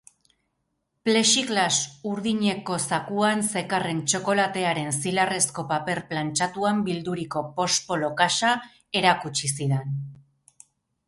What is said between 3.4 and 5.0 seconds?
zekarren txokolatearen